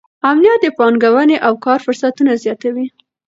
امنیت 0.29 0.59
د 0.61 0.65
پانګونې 0.77 1.37
او 1.45 1.53
کار 1.65 1.79
فرصتونه 1.85 2.31
زیاتوي. 2.43 2.87